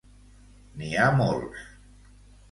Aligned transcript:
N'hi 0.79 0.89
ha 1.01 1.09
molts. 1.17 1.67